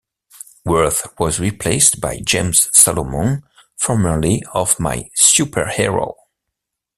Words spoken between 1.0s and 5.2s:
was replaced by James Salomone, formerly of My